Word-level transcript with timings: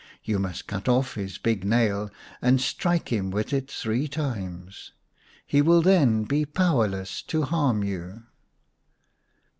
You 0.23 0.39
must 0.39 0.65
cut 0.65 0.89
off 0.89 1.13
his 1.13 1.37
big 1.37 1.63
nail, 1.63 2.09
and 2.41 2.59
strike 2.59 3.09
him 3.13 3.29
with 3.29 3.53
it 3.53 3.69
three 3.69 4.07
times; 4.07 4.93
he 5.45 5.61
will 5.61 5.83
then 5.83 6.23
be 6.23 6.43
powerless 6.43 7.21
to 7.29 7.43
harm 7.43 7.83
you." 7.83 8.23